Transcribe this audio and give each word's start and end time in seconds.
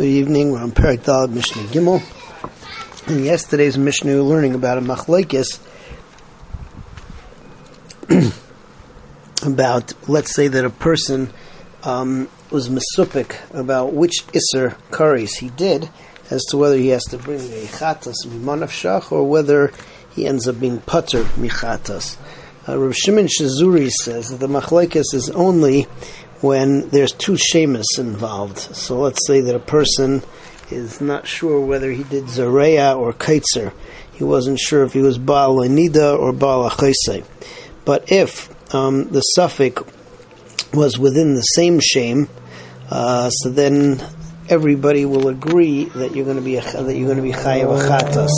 Good 0.00 0.06
evening. 0.06 0.52
We're 0.52 0.62
on 0.62 0.72
Perak 0.72 1.00
Dalad 1.00 1.28
Mishnah 1.28 1.64
Gimel. 1.64 2.00
In 3.06 3.22
yesterday's 3.22 3.76
Mishnah, 3.76 4.10
we 4.10 4.16
were 4.16 4.22
learning 4.22 4.54
about 4.54 4.78
a 4.78 4.80
machlekes 4.80 5.60
about, 9.46 9.92
let's 10.08 10.34
say 10.34 10.48
that 10.48 10.64
a 10.64 10.70
person 10.70 11.30
um, 11.82 12.30
was 12.50 12.70
mesupik 12.70 13.36
about 13.52 13.92
which 13.92 14.24
iser 14.34 14.74
kares 14.90 15.36
he 15.36 15.50
did, 15.50 15.90
as 16.30 16.46
to 16.46 16.56
whether 16.56 16.78
he 16.78 16.88
has 16.88 17.04
to 17.04 17.18
bring 17.18 17.40
a 17.40 17.66
chatas 17.66 18.24
mimanavshach 18.24 19.12
or 19.12 19.28
whether 19.28 19.70
he 20.12 20.26
ends 20.26 20.48
up 20.48 20.58
being 20.58 20.80
putter 20.80 21.24
michatas. 21.36 22.16
Uh, 22.66 22.78
Rav 22.78 22.96
Shimon 22.96 23.26
Shazuri 23.26 23.90
says 23.90 24.30
that 24.30 24.38
the 24.38 24.48
machlekes 24.48 25.12
is 25.12 25.28
only 25.34 25.88
when 26.40 26.88
there's 26.88 27.12
two 27.12 27.36
shemus 27.36 27.98
involved. 27.98 28.58
So 28.58 28.98
let's 29.00 29.26
say 29.26 29.40
that 29.42 29.54
a 29.54 29.60
person 29.60 30.22
is 30.70 31.00
not 31.00 31.26
sure 31.26 31.60
whether 31.60 31.90
he 31.90 32.04
did 32.04 32.24
zareya 32.24 32.96
or 32.96 33.12
kaitzer. 33.12 33.72
He 34.12 34.24
wasn't 34.24 34.58
sure 34.58 34.84
if 34.84 34.92
he 34.92 35.00
was 35.00 35.18
baal 35.18 35.56
nida 35.56 36.18
or 36.18 36.32
baal 36.32 36.68
achayse. 36.68 37.24
But 37.84 38.12
if 38.12 38.48
um, 38.74 39.08
the 39.10 39.20
suffix 39.20 39.82
was 40.72 40.98
within 40.98 41.34
the 41.34 41.42
same 41.42 41.80
shame, 41.80 42.28
uh, 42.90 43.30
so 43.30 43.50
then 43.50 44.02
everybody 44.48 45.04
will 45.04 45.28
agree 45.28 45.84
that 45.84 46.14
you're 46.14 46.24
going 46.24 46.36
to 46.36 46.42
be 46.42 46.56
a, 46.56 46.62
that 46.62 46.94
you're 46.96 47.06
going 47.06 47.16
to 47.16 47.22
be 47.22 47.32
chayav 47.32 47.80
achatas. 47.80 48.30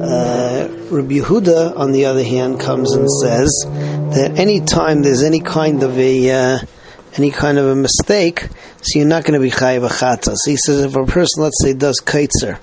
Uh, 0.00 0.68
Rabbi 0.90 1.18
Yehuda, 1.18 1.76
on 1.76 1.92
the 1.92 2.06
other 2.06 2.24
hand, 2.24 2.58
comes 2.60 2.92
and 2.92 3.08
says 3.22 3.50
that 3.66 4.32
any 4.36 4.60
time 4.60 5.02
there's 5.02 5.22
any 5.22 5.40
kind 5.40 5.82
of 5.82 5.96
a 5.98 6.30
uh, 6.30 6.58
any 7.16 7.30
kind 7.30 7.58
of 7.58 7.66
a 7.66 7.74
mistake, 7.74 8.48
so 8.82 8.98
you're 8.98 9.06
not 9.06 9.24
going 9.24 9.40
to 9.40 9.44
be 9.44 9.50
chayiv 9.50 9.88
achatas. 9.88 10.38
He 10.46 10.56
says 10.56 10.84
if 10.84 10.96
a 10.96 11.04
person, 11.04 11.42
let's 11.42 11.60
say, 11.62 11.72
does 11.72 12.00
kaitzer, 12.00 12.58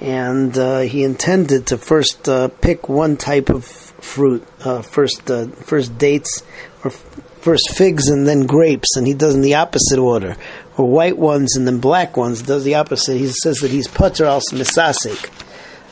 and 0.00 0.56
uh, 0.56 0.80
he 0.80 1.02
intended 1.02 1.68
to 1.68 1.78
first 1.78 2.28
uh, 2.28 2.48
pick 2.48 2.88
one 2.88 3.16
type 3.16 3.48
of 3.48 3.64
fruit, 3.64 4.46
uh, 4.64 4.82
first 4.82 5.30
uh, 5.30 5.46
first 5.48 5.96
dates, 5.98 6.42
or 6.84 6.90
first 6.90 7.76
figs 7.76 8.08
and 8.08 8.26
then 8.26 8.44
grapes, 8.46 8.96
and 8.96 9.06
he 9.06 9.14
does 9.14 9.34
in 9.34 9.40
the 9.40 9.54
opposite 9.54 9.98
order, 9.98 10.36
or 10.76 10.88
white 10.90 11.16
ones 11.16 11.56
and 11.56 11.66
then 11.66 11.78
black 11.78 12.16
ones, 12.16 12.42
does 12.42 12.64
the 12.64 12.74
opposite. 12.74 13.16
He 13.16 13.28
says 13.28 13.58
that 13.58 13.70
he's 13.70 13.88
pater 13.88 14.24
al 14.24 14.40
misasik. 14.40 15.30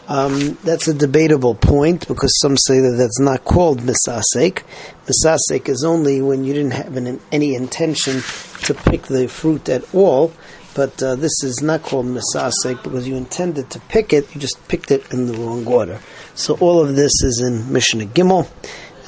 Um, 0.07 0.59
that's 0.65 0.87
a 0.87 0.95
debatable 0.95 1.55
point 1.55 2.07
because 2.07 2.39
some 2.41 2.57
say 2.57 2.81
that 2.81 2.97
that's 2.99 3.21
not 3.21 3.45
called 3.45 3.81
misasek. 3.81 4.63
Misasek 5.07 5.69
is 5.69 5.83
only 5.83 6.21
when 6.21 6.45
you 6.45 6.53
didn't 6.53 6.73
have 6.73 6.97
an, 6.97 7.21
any 7.33 7.55
intention 7.55 8.23
to 8.65 8.75
pick 8.75 9.05
the 9.05 9.29
fruit 9.29 9.69
at 9.71 9.95
all, 9.95 10.33
but 10.75 11.03
uh, 11.03 11.15
this 11.15 11.43
is 11.43 11.63
not 11.63 11.83
called 11.83 12.07
misasek 12.07 12.83
because 12.83 13.09
you 13.09 13.17
intended 13.17 13.71
to 13.71 13.81
pick 13.81 14.13
it, 14.13 14.35
you 14.35 14.41
just 14.41 14.69
picked 14.69 14.91
it 14.91 15.11
in 15.11 15.27
the 15.27 15.39
wrong 15.39 15.67
order. 15.67 15.99
So 16.35 16.55
all 16.59 16.81
of 16.81 16.97
this 16.97 17.23
is 17.23 17.41
in 17.41 17.73
Mishnah 17.73 18.07
Gimel. 18.07 18.49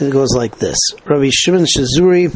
It 0.01 0.11
goes 0.11 0.35
like 0.35 0.59
this: 0.59 0.79
Rabbi 1.05 1.31
Shimon 1.31 1.67
Shazuri. 1.67 2.35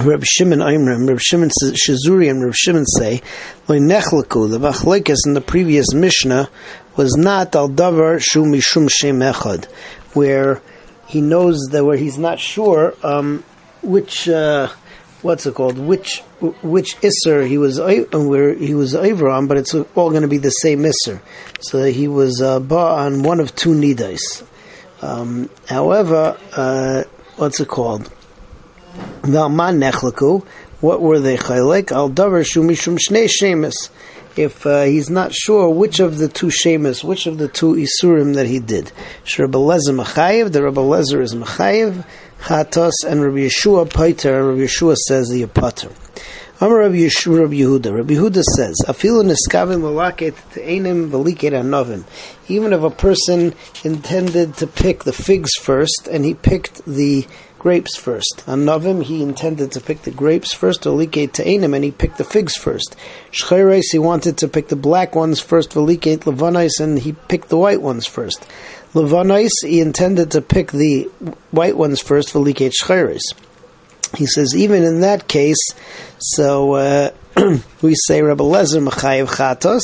Rabbi 0.00 0.24
Shimon 0.24 0.58
Aimrim, 0.58 1.06
Rabbi 1.06 1.20
Shimon 1.22 1.50
Shazuri, 1.50 2.28
and 2.28 2.42
Rabbi 2.42 2.54
Shimon 2.56 2.86
say, 2.86 3.22
"Lo 3.68 3.78
nechlaku." 3.78 4.50
The 4.50 4.58
machlekes 4.58 5.18
in 5.26 5.34
the 5.34 5.40
previous 5.40 5.92
Mishnah 5.92 6.48
was 6.96 7.16
not 7.16 7.54
al 7.56 7.68
davar 7.68 8.20
shu 8.20 8.44
mishum 8.44 8.90
shem 8.90 9.20
echad, 9.20 9.66
where 10.14 10.60
he 11.06 11.20
knows 11.20 11.58
that 11.70 11.84
where 11.84 11.96
he's 11.96 12.18
not 12.18 12.38
sure 12.38 12.94
um, 13.02 13.44
which 13.82 14.28
uh, 14.28 14.68
what's 15.22 15.46
it 15.46 15.54
called, 15.54 15.78
which 15.78 16.20
which 16.62 16.96
isser 17.00 17.46
he 17.46 17.58
was 17.58 17.80
where 17.80 18.54
he 18.54 18.74
was 18.74 18.94
over 18.94 19.28
on, 19.28 19.46
but 19.46 19.56
it's 19.56 19.74
all 19.74 20.10
going 20.10 20.22
to 20.22 20.28
be 20.28 20.38
the 20.38 20.50
same 20.50 20.82
isser. 20.82 21.20
So 21.60 21.84
he 21.84 22.08
was 22.08 22.42
uh, 22.42 22.58
on 22.58 23.22
one 23.22 23.40
of 23.40 23.54
two 23.54 23.70
nidais. 23.70 24.44
Um, 25.00 25.50
however, 25.68 26.36
uh, 26.56 27.04
what's 27.36 27.60
it 27.60 27.68
called? 27.68 28.10
What 29.22 31.00
were 31.00 31.20
they 31.20 31.36
chaylek? 31.36 31.92
Al 31.92 32.10
davar 32.10 32.44
shu 32.44 32.62
mishum 32.62 32.98
shnei 32.98 33.28
shemis 33.28 33.90
if 34.36 34.66
uh, 34.66 34.82
he's 34.82 35.10
not 35.10 35.32
sure 35.32 35.68
which 35.68 36.00
of 36.00 36.18
the 36.18 36.28
two 36.28 36.50
shemus, 36.50 37.04
which 37.04 37.26
of 37.26 37.38
the 37.38 37.48
two 37.48 37.74
isurim 37.74 38.34
that 38.34 38.46
he 38.46 38.58
did. 38.58 38.92
Rabbi 39.38 39.58
Lezer 39.58 40.04
Machayev, 40.04 40.52
the 40.52 40.62
Rabbi 40.62 40.80
Lezer 40.80 41.20
is 41.20 41.34
Machayev, 41.34 42.04
Chatos, 42.40 42.92
and 43.06 43.22
Rabbi 43.22 43.46
Yeshua 43.46 43.88
Paiter, 43.88 44.48
Rabbi 44.48 44.62
Yeshua 44.62 44.96
says 44.96 45.28
the 45.28 45.46
Pater. 45.46 45.90
Amar 46.60 46.78
Rabbi 46.78 46.94
Yeshua, 46.98 47.40
Rabbi 47.40 47.54
Yehuda. 47.54 47.92
Rabbi 47.92 48.14
Yehuda 48.14 48.42
says, 48.44 48.76
"Afilu 48.86 49.24
niskavim 49.24 49.80
lalaket 49.80 50.34
te'enim 50.54 51.10
veliket 51.10 51.52
anovim." 51.52 52.04
Even 52.46 52.72
if 52.72 52.82
a 52.82 52.90
person 52.90 53.52
intended 53.82 54.56
to 54.58 54.68
pick 54.68 55.02
the 55.02 55.12
figs 55.12 55.50
first, 55.60 56.08
and 56.08 56.24
he 56.24 56.34
picked 56.34 56.84
the 56.86 57.26
grapes 57.62 57.96
first. 57.96 58.42
On 58.48 58.64
Novim, 58.64 59.04
he 59.04 59.22
intended 59.22 59.70
to 59.72 59.80
pick 59.80 60.02
the 60.02 60.10
grapes 60.10 60.52
first, 60.52 60.82
Velike 60.82 61.32
Ta'enim, 61.32 61.74
and 61.76 61.84
he 61.84 61.92
picked 61.92 62.18
the 62.18 62.24
figs 62.24 62.56
first. 62.56 62.96
Shcheres, 63.30 63.92
he 63.92 64.00
wanted 64.00 64.38
to 64.38 64.48
pick 64.48 64.66
the 64.66 64.76
black 64.76 65.14
ones 65.14 65.38
first, 65.38 65.70
Velike 65.70 66.24
Levanais, 66.24 66.80
and 66.80 66.98
he 66.98 67.12
picked 67.12 67.50
the 67.50 67.56
white 67.56 67.80
ones 67.80 68.04
first. 68.04 68.44
Levanais, 68.94 69.50
he 69.62 69.80
intended 69.80 70.32
to 70.32 70.42
pick 70.42 70.72
the 70.72 71.04
white 71.52 71.76
ones 71.76 72.00
first, 72.00 72.34
Velike 72.34 72.72
Shcheres. 72.72 73.22
He 74.16 74.26
says, 74.26 74.56
even 74.56 74.82
in 74.82 75.02
that 75.02 75.28
case, 75.28 75.70
so 76.18 76.74
uh, 76.74 77.10
we 77.80 77.94
say 77.94 78.22
Rabbi 78.22 78.42
Lezer 78.42 78.86
Machayev 78.86 79.28
Chatos, 79.28 79.82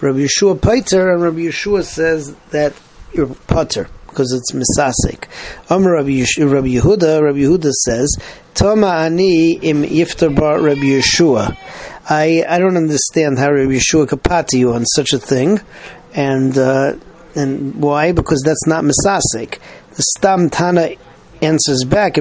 Rabbi 0.00 0.20
Yeshua 0.20 0.56
Paiter, 0.56 1.12
and 1.12 1.22
Rabbi 1.22 1.38
Yeshua 1.38 1.82
says 1.82 2.34
that 2.50 2.74
you're 3.12 3.26
Pater 3.46 3.88
because 4.06 4.32
it's 4.32 4.52
misasik. 4.52 5.24
Amr 5.70 5.92
Rabbi, 5.92 6.24
Rabbi 6.38 6.68
Yehuda, 6.68 7.22
Rabbi 7.22 7.38
Yehuda 7.38 7.72
says, 7.72 8.16
Toma 8.54 8.88
ani 8.88 9.52
im 9.52 9.82
yiftar 9.84 10.34
bar 10.34 10.60
Rabbi 10.60 10.98
Yeshua. 10.98 11.56
I, 12.10 12.44
I 12.48 12.58
don't 12.58 12.76
understand 12.76 13.38
how 13.38 13.52
Rabbi 13.52 13.72
Yeshua 13.72 14.08
could 14.08 14.22
pati 14.22 14.58
you 14.58 14.72
on 14.72 14.84
such 14.86 15.12
a 15.12 15.18
thing, 15.18 15.60
and 16.14 16.56
uh, 16.56 16.94
and 17.34 17.76
why? 17.76 18.12
Because 18.12 18.42
that's 18.44 18.66
not 18.66 18.82
misasik. 18.82 19.58
The 19.94 20.02
stam 20.02 20.50
tana 20.50 20.90
answers 21.42 21.84
back. 21.84 22.16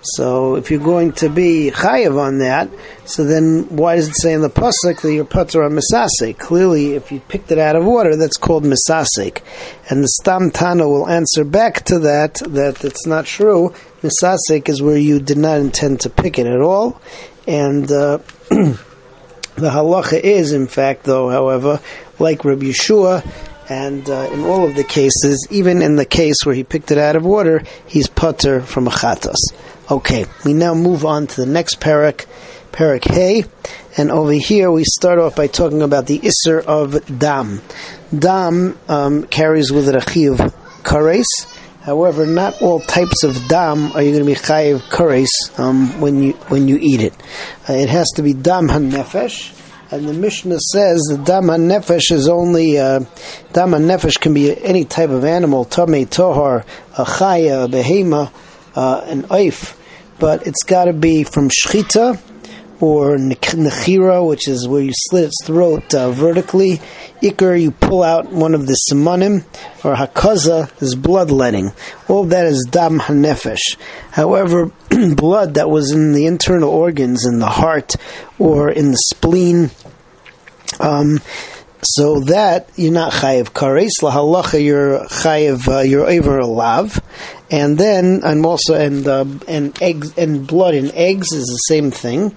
So 0.00 0.54
if 0.56 0.70
you're 0.70 0.80
going 0.80 1.12
to 1.12 1.28
be 1.28 1.70
chayav 1.74 2.18
on 2.18 2.38
that, 2.38 2.70
so 3.04 3.24
then 3.24 3.64
why 3.68 3.96
does 3.96 4.08
it 4.08 4.14
say 4.16 4.32
in 4.32 4.42
the 4.42 4.50
pasuk 4.50 5.00
that 5.02 5.12
you're 5.12 5.24
putter 5.24 5.62
on 5.62 5.72
misasik? 5.72 6.38
Clearly, 6.38 6.94
if 6.94 7.12
you 7.12 7.20
picked 7.20 7.50
it 7.50 7.58
out 7.58 7.76
of 7.76 7.84
water, 7.84 8.16
that's 8.16 8.36
called 8.36 8.64
misasik. 8.64 9.42
And 9.90 10.02
the 10.02 10.08
stam 10.08 10.50
tana 10.50 10.88
will 10.88 11.08
answer 11.08 11.44
back 11.44 11.84
to 11.86 11.98
that 12.00 12.34
that 12.34 12.84
it's 12.84 13.06
not 13.06 13.26
true. 13.26 13.74
Misasik 14.02 14.68
is 14.68 14.80
where 14.80 14.98
you 14.98 15.20
did 15.20 15.38
not 15.38 15.58
intend 15.58 16.00
to 16.00 16.10
pick 16.10 16.38
it 16.38 16.46
at 16.46 16.60
all, 16.60 17.00
and. 17.46 17.90
Uh, 17.90 18.18
The 19.58 19.70
halacha 19.70 20.20
is, 20.20 20.52
in 20.52 20.68
fact, 20.68 21.02
though, 21.02 21.30
however, 21.30 21.80
like 22.20 22.44
Rabbi 22.44 22.66
Yeshua, 22.66 23.26
and 23.68 24.08
uh, 24.08 24.30
in 24.32 24.44
all 24.44 24.66
of 24.66 24.74
the 24.74 24.84
cases, 24.84 25.46
even 25.50 25.82
in 25.82 25.96
the 25.96 26.04
case 26.04 26.44
where 26.44 26.54
he 26.54 26.64
picked 26.64 26.90
it 26.90 26.98
out 26.98 27.16
of 27.16 27.24
water, 27.24 27.62
he's 27.86 28.08
putter 28.08 28.60
from 28.60 28.86
a 28.86 28.90
chatas. 28.90 29.36
Okay, 29.90 30.26
we 30.44 30.54
now 30.54 30.74
move 30.74 31.04
on 31.04 31.26
to 31.26 31.40
the 31.40 31.46
next 31.46 31.80
parak, 31.80 32.26
parak 32.72 33.04
Hay, 33.12 33.44
and 33.96 34.10
over 34.10 34.32
here 34.32 34.70
we 34.70 34.84
start 34.84 35.18
off 35.18 35.36
by 35.36 35.46
talking 35.46 35.82
about 35.82 36.06
the 36.06 36.18
isser 36.20 36.62
of 36.64 37.18
dam. 37.18 37.60
Dam 38.16 38.78
um, 38.88 39.24
carries 39.24 39.70
with 39.70 39.88
it 39.88 39.96
a 39.96 40.10
chiv 40.10 40.36
kares. 40.82 41.26
However, 41.82 42.26
not 42.26 42.60
all 42.60 42.80
types 42.80 43.24
of 43.24 43.48
dam 43.48 43.92
are 43.92 44.02
you 44.02 44.12
going 44.12 44.24
to 44.24 44.30
be 44.30 44.34
chayiv 44.34 44.80
kares 44.90 45.58
um, 45.58 46.00
when 46.00 46.22
you 46.22 46.32
when 46.48 46.68
you 46.68 46.78
eat 46.80 47.00
it. 47.00 47.14
Uh, 47.68 47.74
it 47.74 47.88
has 47.88 48.08
to 48.16 48.22
be 48.22 48.34
dam 48.34 48.68
hanefesh 48.68 49.54
and 49.90 50.06
the 50.06 50.12
Mishnah 50.12 50.58
says 50.72 51.00
the 51.08 51.16
dama 51.18 51.54
nefesh 51.54 52.12
is 52.12 52.28
only 52.28 52.78
uh, 52.78 53.00
dama 53.52 53.78
nefesh 53.78 54.20
can 54.20 54.34
be 54.34 54.62
any 54.62 54.84
type 54.84 55.10
of 55.10 55.24
animal, 55.24 55.64
tame, 55.64 56.06
tohar, 56.06 56.64
a 56.98 57.04
chaya, 57.04 57.64
a 57.64 57.68
behema, 57.68 58.30
uh, 58.74 59.00
an 59.06 59.22
oif, 59.24 59.76
but 60.18 60.46
it's 60.46 60.62
got 60.64 60.86
to 60.86 60.92
be 60.92 61.24
from 61.24 61.48
shchita 61.48 62.20
or 62.80 63.16
nechira, 63.16 64.26
which 64.26 64.48
is 64.48 64.68
where 64.68 64.82
you 64.82 64.92
slit 64.94 65.24
its 65.24 65.44
throat 65.44 65.94
uh, 65.94 66.10
vertically. 66.10 66.80
Iker, 67.22 67.60
you 67.60 67.72
pull 67.72 68.02
out 68.02 68.30
one 68.30 68.54
of 68.54 68.66
the 68.66 68.78
simanim, 68.90 69.44
or 69.84 69.94
hakaza 69.94 70.70
is 70.80 70.94
bloodletting. 70.94 71.72
All 72.08 72.24
that 72.24 72.46
is 72.46 72.66
dam 72.70 73.00
hanefesh. 73.00 73.76
However, 74.12 74.70
blood 75.16 75.54
that 75.54 75.68
was 75.68 75.90
in 75.90 76.12
the 76.12 76.26
internal 76.26 76.70
organs, 76.70 77.26
in 77.26 77.38
the 77.38 77.46
heart 77.46 77.96
or 78.38 78.70
in 78.70 78.92
the 78.92 78.98
spleen, 79.12 79.70
um, 80.80 81.18
so 81.82 82.20
that 82.20 82.68
you're 82.76 82.92
not 82.92 83.12
chayiv 83.12 83.52
kares 83.52 83.90
lahalacha 84.02 84.62
you're 84.62 85.00
chayiv 85.06 85.68
uh, 85.68 85.80
you're 85.80 86.08
over 86.08 86.38
a 86.38 86.46
lav, 86.46 87.00
and 87.50 87.78
then 87.78 88.22
I'm 88.24 88.44
also 88.44 88.74
and 88.74 89.06
uh, 89.06 89.24
and 89.46 89.80
eggs 89.82 90.16
and 90.18 90.46
blood 90.46 90.74
in 90.74 90.90
eggs 90.92 91.32
is 91.32 91.46
the 91.46 91.74
same 91.74 91.90
thing. 91.90 92.36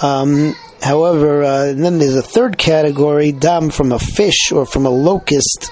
Um, 0.00 0.54
however, 0.82 1.42
uh, 1.42 1.72
then 1.72 1.98
there's 1.98 2.16
a 2.16 2.22
third 2.22 2.56
category 2.56 3.32
dam 3.32 3.70
from 3.70 3.92
a 3.92 3.98
fish 3.98 4.52
or 4.52 4.64
from 4.64 4.86
a 4.86 4.90
locust. 4.90 5.70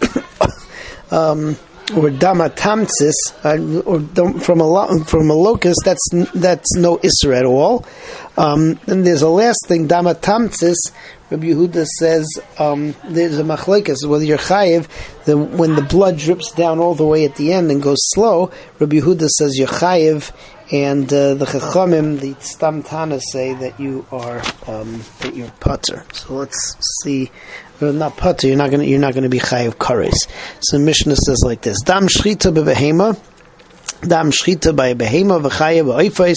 um, 1.10 1.56
or 1.92 2.08
damatamtsis, 2.08 3.12
uh, 3.44 3.82
or 3.82 4.00
from 4.40 4.60
a 4.60 5.04
from 5.04 5.30
a 5.30 5.34
locust, 5.34 5.80
that's 5.84 6.08
that's 6.34 6.74
no 6.76 6.98
isra 6.98 7.38
at 7.38 7.44
all. 7.44 7.84
Um, 8.36 8.80
and 8.86 9.06
there's 9.06 9.22
a 9.22 9.28
last 9.28 9.66
thing, 9.68 9.86
damatamtsis. 9.86 10.76
Rabbi 11.30 11.46
Yehuda 11.46 11.86
says 11.98 12.26
um, 12.58 12.94
there's 13.04 13.38
a 13.38 13.42
machlekes 13.42 14.06
whether 14.06 14.24
you're 14.24 14.38
chayiv 14.38 14.88
the, 15.24 15.36
when 15.36 15.74
the 15.74 15.82
blood 15.82 16.18
drips 16.18 16.52
down 16.52 16.78
all 16.78 16.94
the 16.94 17.06
way 17.06 17.24
at 17.24 17.36
the 17.36 17.52
end 17.52 17.70
and 17.70 17.82
goes 17.82 17.98
slow. 18.12 18.50
Rabbi 18.78 18.96
Yehuda 18.96 19.28
says 19.28 19.58
you're 19.58 19.68
chayiv, 19.68 20.32
and 20.72 21.12
uh, 21.12 21.34
the 21.34 21.44
chachamim, 21.44 22.20
the 22.20 22.34
stam 22.40 22.82
tana 22.82 23.20
say 23.20 23.52
that 23.54 23.78
you 23.78 24.06
are 24.10 24.42
um, 24.66 25.02
that 25.20 25.34
you're 25.34 25.50
putter. 25.60 26.04
So 26.12 26.34
let's 26.34 26.76
see 27.02 27.30
Uh, 27.80 27.90
not 27.90 28.16
putter, 28.16 28.46
you're 28.46 28.56
not 28.56 28.70
going 28.70 28.88
you're 28.88 29.00
not 29.00 29.14
going 29.14 29.24
to 29.24 29.28
be 29.28 29.40
chayiv 29.40 29.74
kares. 29.74 30.28
So 30.60 30.78
Mishnah 30.78 31.16
says 31.16 31.42
like 31.44 31.62
this: 31.62 31.80
Dam 31.82 32.06
shchita 32.06 32.54
bebehema, 32.54 33.18
dam 34.08 34.30
shchita 34.30 34.74
by 34.74 34.94
behema 34.94 35.40
v'chayiv 35.42 35.86
oifais, 35.86 36.36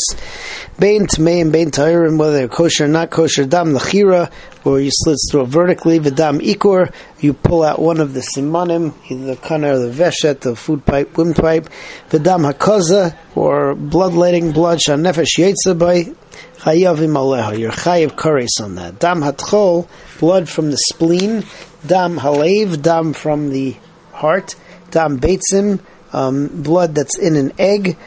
bein 0.79 1.07
tmei 1.07 1.41
and 1.41 1.51
bein 1.51 1.71
ta'irim, 1.71 2.17
whether 2.17 2.47
kosher 2.47 2.85
or 2.85 2.87
not 2.87 3.09
kosher. 3.09 3.45
Dam 3.45 3.73
lachira, 3.73 4.31
or 4.63 4.79
you 4.79 4.89
slit 4.91 5.17
through 5.31 5.45
vertically. 5.45 5.99
V'dam 5.99 6.39
ikor, 6.39 6.93
you 7.19 7.33
pull 7.33 7.63
out 7.63 7.79
one 7.79 7.99
of 7.99 8.13
the 8.13 8.21
simanim, 8.21 8.93
either 9.09 9.25
the 9.25 9.35
kana 9.35 9.73
or 9.73 9.79
the 9.79 9.91
veshet, 9.91 10.41
the 10.41 10.55
food 10.55 10.85
pipe, 10.85 11.13
windpipe. 11.17 11.69
V'dam 12.09 12.51
hakaza, 12.51 13.15
or 13.35 13.75
bloodletting, 13.75 14.51
blood 14.51 14.79
shanefesh 14.79 15.37
yetza 15.37 15.77
by 15.77 16.13
Chayavim 16.59 17.13
aleha. 17.13 17.57
You're 17.57 17.71
chayiv 17.71 18.11
kares 18.11 18.63
on 18.63 18.75
that. 18.75 18.99
Dam 18.99 19.21
hatchol, 19.21 19.87
blood 20.19 20.49
from 20.49 20.71
the 20.71 20.77
spleen. 20.77 21.45
Dam 21.85 22.17
halev, 22.17 22.81
dam 22.81 23.13
from 23.13 23.51
the 23.51 23.75
heart. 24.11 24.55
Dam 24.89 25.19
beitzim, 25.19 25.79
um, 26.13 26.47
blood 26.63 26.95
that's 26.95 27.17
in 27.17 27.35
an 27.35 27.53
egg. 27.57 27.97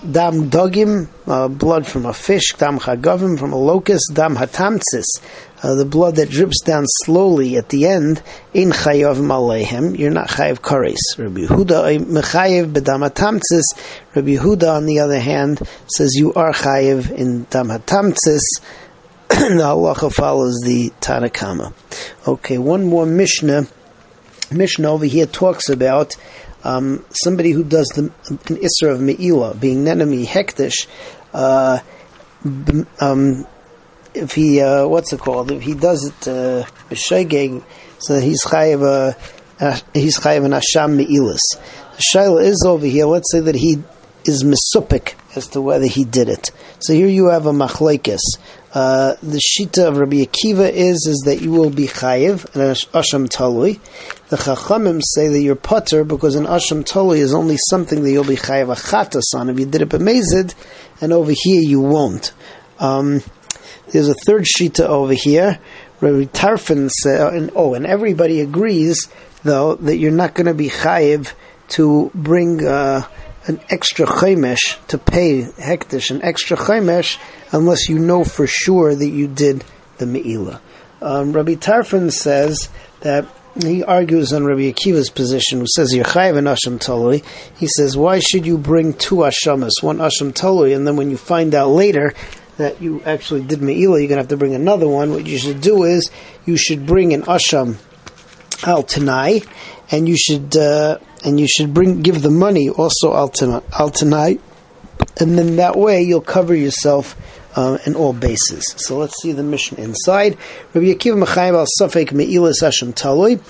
Dam 0.00 0.48
dogim, 0.48 1.08
uh, 1.26 1.48
blood 1.48 1.86
from 1.86 2.06
a 2.06 2.14
fish. 2.14 2.54
Dam 2.54 2.78
chagavim, 2.78 3.38
from 3.38 3.52
a 3.52 3.58
locust. 3.58 4.12
Dam 4.14 4.34
hatamtsis, 4.34 5.04
uh, 5.62 5.74
the 5.74 5.84
blood 5.84 6.16
that 6.16 6.30
drips 6.30 6.62
down 6.62 6.84
slowly 7.04 7.58
at 7.58 7.68
the 7.68 7.86
end, 7.86 8.22
in 8.54 8.70
chayav 8.70 9.16
malehem, 9.16 9.98
you're 9.98 10.10
not 10.10 10.28
chayav 10.28 10.58
kares. 10.60 10.96
Rabbi 11.18 11.42
Huda 11.42 11.98
mechayev 11.98 12.72
bedamatamtzis. 12.72 13.62
Rabbi 14.14 14.36
Huda, 14.36 14.76
on 14.76 14.86
the 14.86 15.00
other 15.00 15.20
hand, 15.20 15.60
says 15.86 16.14
you 16.14 16.32
are 16.32 16.52
chayav 16.52 17.10
in 17.10 17.44
damatamtzis. 17.46 18.40
the 19.28 19.36
halacha 19.36 20.12
follows 20.12 20.58
the 20.64 20.90
Tanakama. 21.00 21.72
Okay, 22.26 22.58
one 22.58 22.84
more 22.84 23.06
Mishnah. 23.06 23.64
Mishnah 24.50 24.90
over 24.90 25.04
here 25.04 25.26
talks 25.26 25.68
about 25.68 26.16
um, 26.64 27.04
somebody 27.10 27.50
who 27.52 27.64
does 27.64 27.88
the, 27.88 28.02
an 28.28 28.38
Isra 28.58 28.92
of 28.92 29.00
Me'ila, 29.00 29.54
being 29.54 29.84
Nenemi 29.84 30.26
Hektish, 30.26 30.86
uh, 31.32 31.80
um, 33.00 33.46
if 34.14 34.32
he 34.32 34.60
uh, 34.60 34.86
what's 34.86 35.12
it 35.12 35.20
called? 35.20 35.50
If 35.50 35.62
he 35.62 35.74
does 35.74 36.06
it 36.06 36.28
uh, 36.28 36.66
so 36.94 38.18
he's 38.18 38.44
chayiv 38.44 38.82
uh, 38.82 39.12
uh, 39.60 39.80
he's 39.94 40.18
chayiv 40.18 40.44
an 40.44 40.52
asham 40.52 40.98
meilis. 40.98 41.40
The 41.96 42.04
shaila 42.14 42.42
is 42.42 42.64
over 42.66 42.86
here. 42.86 43.06
Let's 43.06 43.30
say 43.30 43.40
that 43.40 43.54
he 43.54 43.82
is 44.24 44.42
misupik 44.42 45.14
as 45.36 45.48
to 45.48 45.60
whether 45.60 45.86
he 45.86 46.04
did 46.04 46.28
it. 46.28 46.50
So 46.80 46.92
here 46.92 47.06
you 47.06 47.26
have 47.26 47.46
a 47.46 47.52
machlekes. 47.52 48.20
Uh, 48.72 49.16
the 49.20 49.40
shita 49.40 49.88
of 49.88 49.96
Rabbi 49.98 50.18
Akiva 50.18 50.70
is 50.70 51.04
is 51.08 51.22
that 51.26 51.40
you 51.40 51.50
will 51.50 51.70
be 51.70 51.88
chayiv 51.88 52.44
and 52.54 52.76
asham 52.92 53.28
talui. 53.28 53.80
The 54.28 54.36
chachamim 54.36 55.02
say 55.04 55.26
that 55.26 55.40
you're 55.40 55.56
putter 55.56 56.04
because 56.04 56.36
an 56.36 56.44
asham 56.44 56.84
talui 56.84 57.18
is 57.18 57.34
only 57.34 57.56
something 57.68 58.04
that 58.04 58.10
you'll 58.12 58.22
be 58.22 58.36
chayiv 58.36 58.70
a 58.70 58.76
chatas 58.76 59.34
on 59.34 59.50
if 59.50 59.58
you 59.58 59.66
did 59.66 59.82
it 59.82 59.88
b'mezid, 59.88 60.54
and 61.00 61.12
over 61.12 61.32
here 61.34 61.60
you 61.60 61.80
won't. 61.80 62.32
Um, 62.78 63.22
there's 63.92 64.08
a 64.08 64.14
third 64.14 64.44
shita 64.44 64.84
over 64.84 65.14
here. 65.14 65.58
Rabbi 66.00 66.24
Tarfon 66.26 66.90
said, 66.90 67.34
and, 67.34 67.50
oh, 67.56 67.74
and 67.74 67.84
everybody 67.84 68.40
agrees 68.40 69.08
though 69.42 69.74
that 69.74 69.96
you're 69.96 70.12
not 70.12 70.34
going 70.34 70.46
to 70.46 70.54
be 70.54 70.68
chayiv 70.68 71.32
to 71.70 72.10
bring 72.14 72.64
uh, 72.64 73.02
an 73.46 73.60
extra 73.70 74.06
chaimesh 74.06 74.84
to 74.88 74.98
pay 74.98 75.42
hektish, 75.42 76.10
an 76.10 76.22
extra 76.22 76.56
chaimesh, 76.56 77.18
unless 77.52 77.88
you 77.88 77.98
know 77.98 78.24
for 78.24 78.46
sure 78.46 78.94
that 78.94 79.08
you 79.08 79.26
did 79.26 79.64
the 79.98 80.04
meila. 80.04 80.60
Um, 81.02 81.32
Rabbi 81.32 81.54
Tarfon 81.54 82.12
says 82.12 82.68
that 83.00 83.26
he 83.62 83.82
argues 83.82 84.32
on 84.32 84.44
Rabbi 84.44 84.70
Akiva's 84.70 85.10
position, 85.10 85.60
who 85.60 85.66
says 85.66 85.92
Yechayev 85.92 86.36
and 86.36 86.46
Asham 86.46 86.78
Talui. 86.78 87.24
He 87.56 87.66
says, 87.66 87.96
why 87.96 88.20
should 88.20 88.46
you 88.46 88.58
bring 88.58 88.94
two 88.94 89.16
Ashamas, 89.16 89.82
one 89.82 89.98
Asham 89.98 90.32
Talui, 90.32 90.74
and 90.74 90.86
then 90.86 90.96
when 90.96 91.10
you 91.10 91.16
find 91.16 91.54
out 91.54 91.70
later 91.70 92.12
that 92.58 92.80
you 92.80 93.02
actually 93.04 93.42
did 93.42 93.62
Me'ila, 93.62 93.98
you're 93.98 94.08
going 94.08 94.18
to 94.18 94.22
have 94.22 94.28
to 94.28 94.36
bring 94.36 94.54
another 94.54 94.86
one. 94.86 95.12
What 95.12 95.26
you 95.26 95.38
should 95.38 95.60
do 95.60 95.84
is 95.84 96.10
you 96.44 96.56
should 96.56 96.86
bring 96.86 97.14
an 97.14 97.22
Asham 97.22 97.76
al 98.66 98.82
Tanai, 98.82 99.42
and 99.90 100.08
you 100.08 100.16
should 100.16 100.56
uh, 100.56 100.98
and 101.24 101.38
you 101.38 101.46
should 101.46 101.74
bring 101.74 102.02
give 102.02 102.22
the 102.22 102.30
money 102.30 102.68
also 102.68 103.14
al 103.14 103.28
Tanai, 103.28 104.38
and 105.18 105.38
then 105.38 105.56
that 105.56 105.76
way 105.76 106.02
you'll 106.02 106.20
cover 106.20 106.54
yourself 106.54 107.16
uh, 107.56 107.78
in 107.86 107.94
all 107.94 108.12
bases. 108.12 108.74
So 108.78 108.98
let's 108.98 109.20
see 109.20 109.32
the 109.32 109.42
Mishnah 109.42 109.82
inside. 109.82 110.36
Rabbi 110.74 110.86
Akiva 110.86 111.22
Mechayim 111.22 111.54
al 111.54 111.66
Safek 111.80 112.12
Me'ila 112.12 112.50
Asham 112.50 112.92
Talui. 112.92 113.40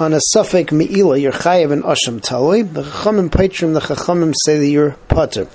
On 0.00 0.12
a 0.14 0.20
Safek 0.34 0.72
Me'ila, 0.72 1.18
you're 1.18 1.32
Chayav 1.32 1.72
and 1.72 1.82
Asham 1.82 2.20
Talui. 2.20 2.72
The 2.72 2.82
Chachamim 2.82 3.28
Paitrim, 3.28 3.74
the 3.74 3.80
Chachamim 3.80 4.34
say 4.44 4.58
that 4.58 4.66
you're 4.66 4.92
Potter. 5.08 5.48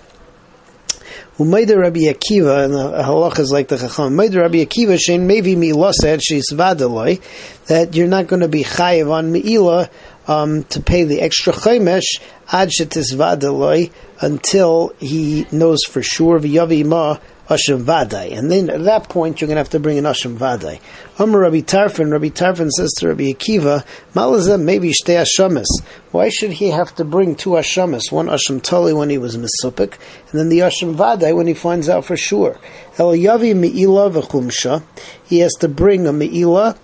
Umayda 1.37 1.77
Rabbi 1.77 2.01
Akiva, 2.01 2.63
and 2.63 2.73
the 2.73 3.03
halach 3.03 3.39
is 3.39 3.51
like 3.51 3.67
the 3.67 3.77
Chacham. 3.77 4.15
Umayda 4.15 4.41
Rabbi 4.41 4.63
Akiva, 4.63 4.97
shein 4.97 5.21
maybe 5.21 5.55
mi'ila 5.55 5.93
said 5.93 6.23
she's 6.23 6.51
vadaloi, 6.51 7.21
that 7.65 7.95
you're 7.95 8.07
not 8.07 8.27
going 8.27 8.41
to 8.41 8.47
be 8.47 8.63
chayiv 8.63 9.11
on 9.11 9.31
mi'ila 9.31 9.89
um, 10.27 10.63
to 10.65 10.81
pay 10.81 11.03
the 11.03 11.21
extra 11.21 11.53
chaymesh 11.53 12.19
ad 12.51 12.69
shetis 12.69 13.13
vadaloi 13.13 13.91
until 14.21 14.93
he 14.99 15.45
knows 15.51 15.83
for 15.83 16.01
sure 16.01 16.39
v'yavi 16.39 16.85
ma 16.85 17.17
Asham 17.47 17.83
Vadai. 17.83 18.35
And 18.35 18.51
then 18.51 18.69
at 18.69 18.83
that 18.85 19.07
point, 19.07 19.39
you're 19.39 19.47
going 19.47 19.55
to 19.55 19.59
have 19.59 19.69
to 19.69 19.79
bring 19.79 19.97
an 19.97 20.05
Asham 20.05 20.37
Vadai. 20.37 20.79
Amar 21.19 21.41
Rabbi 21.41 21.61
Tarfon, 21.61 22.11
Rabbi 22.11 22.29
Tarfon 22.29 22.69
says 22.71 22.91
to 22.97 23.09
Rabbi 23.09 23.25
Akiva, 23.25 23.85
Malazem 24.13 24.63
maybe 24.63 24.89
Shtei 24.89 25.23
Ashamas. 25.23 25.67
Why 26.11 26.29
should 26.29 26.53
he 26.53 26.69
have 26.69 26.95
to 26.95 27.05
bring 27.05 27.35
two 27.35 27.51
Ashamas? 27.51 28.11
One 28.11 28.27
Asham 28.27 28.61
Tali 28.61 28.93
when 28.93 29.11
he 29.11 29.19
was 29.19 29.37
Misupik, 29.37 29.97
and 30.31 30.39
then 30.39 30.49
the 30.49 30.59
Asham 30.59 30.95
Vadai 30.95 31.35
when 31.35 31.45
he 31.45 31.53
finds 31.53 31.87
out 31.87 32.05
for 32.05 32.17
sure. 32.17 32.57
El 32.97 33.11
Yavi 33.11 33.55
Me'ila 33.55 34.09
V'chumsha. 34.09 34.83
He 35.25 35.39
has 35.39 35.53
to 35.59 35.67
bring 35.67 36.07
a 36.07 36.13
Me'ila. 36.13 36.75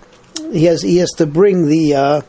He 0.52 0.66
has, 0.66 0.82
he 0.82 0.98
has 0.98 1.10
to 1.12 1.26
bring 1.26 1.66
the, 1.66 1.94
uh, 1.94 2.20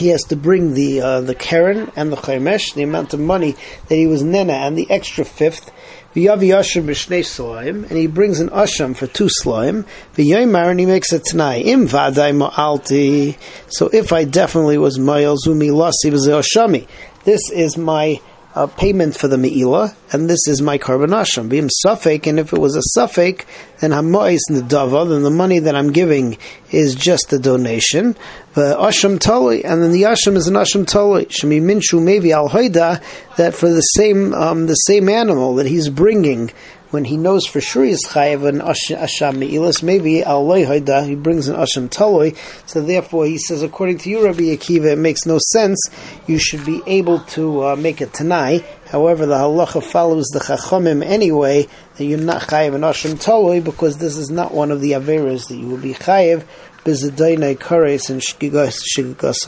he 0.00 0.08
has 0.08 0.22
to 0.24 0.36
bring 0.36 0.74
the 0.74 1.00
uh, 1.00 1.20
the 1.20 1.34
keren 1.34 1.92
and 1.96 2.12
the 2.12 2.16
chaymesh, 2.16 2.74
the 2.74 2.82
amount 2.82 3.14
of 3.14 3.20
money 3.20 3.54
that 3.88 3.94
he 3.94 4.06
was 4.06 4.22
nena, 4.22 4.52
and 4.52 4.76
the 4.76 4.90
extra 4.90 5.24
fifth. 5.24 5.70
V'yavi 6.14 6.48
asham 6.48 6.86
b'shnei 6.86 7.24
slaim, 7.24 7.84
and 7.88 7.96
he 7.96 8.08
brings 8.08 8.40
an 8.40 8.48
asham 8.48 8.96
for 8.96 9.06
two 9.06 9.28
slaim. 9.28 9.84
V'yoymar, 10.16 10.70
and 10.70 10.80
he 10.80 10.86
makes 10.86 11.12
a 11.12 11.20
t'nai. 11.20 11.64
Im 11.64 11.86
vaday 11.86 12.34
ma'alti. 12.34 13.38
So 13.68 13.88
if 13.88 14.12
I 14.12 14.24
definitely 14.24 14.78
was 14.78 14.98
ma'al 14.98 15.38
zumi 15.46 15.70
lasi 15.70 16.10
v'ze 16.10 16.88
This 17.24 17.50
is 17.50 17.76
my 17.76 18.20
uh, 18.54 18.66
payment 18.66 19.16
for 19.16 19.28
the 19.28 19.36
meila, 19.36 19.94
and 20.12 20.28
this 20.28 20.48
is 20.48 20.60
my 20.60 20.78
korban 20.78 21.10
asham. 21.10 21.48
Being 21.48 21.70
suffik, 21.84 22.26
and 22.26 22.38
if 22.38 22.52
it 22.52 22.58
was 22.58 22.76
a 22.76 22.98
suffik, 22.98 23.44
then 23.78 23.92
hamois 23.92 24.40
nedava, 24.50 25.08
then 25.08 25.22
the 25.22 25.30
money 25.30 25.60
that 25.60 25.76
I'm 25.76 25.92
giving 25.92 26.36
is 26.70 26.94
just 26.94 27.32
a 27.32 27.38
donation. 27.38 28.16
The 28.54 28.76
asham 28.76 29.18
tali, 29.18 29.64
and 29.64 29.82
then 29.82 29.92
the 29.92 30.02
asham 30.02 30.36
is 30.36 30.48
an 30.48 30.54
asham 30.54 30.84
tali. 30.84 31.26
Shemi 31.26 31.60
minshu 31.60 32.02
maybe 32.02 32.32
al 32.32 32.48
that 32.48 33.54
for 33.54 33.70
the 33.70 33.80
same 33.80 34.34
um, 34.34 34.66
the 34.66 34.74
same 34.74 35.08
animal 35.08 35.54
that 35.56 35.66
he's 35.66 35.88
bringing 35.88 36.50
when 36.90 37.04
he 37.04 37.16
knows 37.16 37.46
for 37.46 37.60
sure 37.60 37.84
he's 37.84 38.04
chayiv 38.06 38.46
an 38.48 38.58
asham 38.58 39.36
meilas, 39.36 39.82
maybe 39.82 40.24
al 40.24 40.52
he 40.52 41.14
brings 41.14 41.46
an 41.46 41.54
asham 41.54 41.88
taloi. 41.88 42.36
So 42.68 42.82
therefore, 42.82 43.26
he 43.26 43.38
says, 43.38 43.62
according 43.62 43.98
to 43.98 44.10
you, 44.10 44.24
Rabbi 44.24 44.42
Akiva, 44.56 44.92
it 44.92 44.98
makes 44.98 45.24
no 45.24 45.38
sense. 45.52 45.78
You 46.26 46.38
should 46.38 46.66
be 46.66 46.82
able 46.86 47.20
to 47.20 47.68
uh, 47.68 47.76
make 47.76 48.00
a 48.00 48.06
tanai. 48.06 48.64
However, 48.88 49.24
the 49.26 49.36
halacha 49.36 49.84
follows 49.84 50.26
the 50.32 50.40
chachamim 50.40 51.04
anyway 51.04 51.68
that 51.96 52.04
you're 52.04 52.18
not 52.18 52.42
chayiv 52.42 52.74
an 52.74 52.80
asham 52.80 53.12
taloi 53.22 53.62
because 53.62 53.98
this 53.98 54.16
is 54.16 54.30
not 54.30 54.52
one 54.52 54.72
of 54.72 54.80
the 54.80 54.92
averas 54.92 55.46
that 55.48 55.56
you 55.56 55.68
will 55.68 55.78
be 55.78 55.94
chayiv. 55.94 56.44
Bezadainai 56.84 57.56
kares 57.56 58.10
and 58.10 58.20
shgigas 58.20 58.82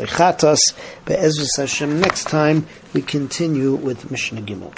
chatas. 0.07 0.61
Be'ezvus 1.07 1.57
Hashem. 1.57 2.01
Next 2.01 2.25
time 2.25 2.67
we 2.93 3.03
continue 3.03 3.75
with 3.75 4.11
Mishnah 4.11 4.43
Gimel. 4.43 4.71